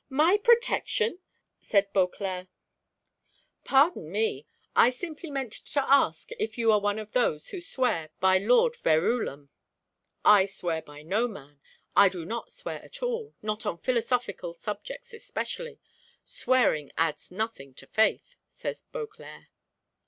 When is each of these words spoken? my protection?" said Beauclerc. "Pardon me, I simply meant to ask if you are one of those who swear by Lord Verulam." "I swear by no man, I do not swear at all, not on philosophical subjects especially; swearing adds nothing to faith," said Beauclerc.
my 0.09 0.35
protection?" 0.35 1.19
said 1.59 1.93
Beauclerc. 1.93 2.47
"Pardon 3.63 4.11
me, 4.11 4.47
I 4.75 4.89
simply 4.89 5.29
meant 5.29 5.51
to 5.53 5.83
ask 5.87 6.31
if 6.39 6.57
you 6.57 6.71
are 6.71 6.79
one 6.81 6.97
of 6.97 7.11
those 7.11 7.49
who 7.49 7.61
swear 7.61 8.09
by 8.19 8.39
Lord 8.39 8.75
Verulam." 8.75 9.49
"I 10.25 10.47
swear 10.47 10.81
by 10.81 11.03
no 11.03 11.27
man, 11.27 11.61
I 11.95 12.09
do 12.09 12.25
not 12.25 12.51
swear 12.51 12.81
at 12.83 13.03
all, 13.03 13.35
not 13.43 13.63
on 13.67 13.77
philosophical 13.77 14.55
subjects 14.55 15.13
especially; 15.13 15.79
swearing 16.23 16.89
adds 16.97 17.29
nothing 17.29 17.75
to 17.75 17.85
faith," 17.85 18.37
said 18.47 18.77
Beauclerc. 18.91 19.43